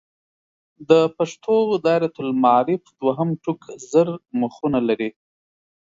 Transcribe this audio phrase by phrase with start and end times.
[0.89, 1.55] د پښتو
[1.85, 3.61] دایرة المعارف دوهم ټوک
[3.91, 4.07] زر
[4.41, 5.09] مخونه لري.